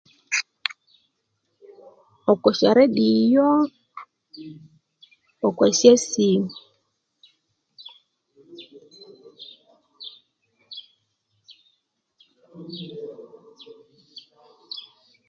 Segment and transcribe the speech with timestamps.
[2.31, 3.49] Okusyarediyo
[5.39, 6.49] nokwa syasimu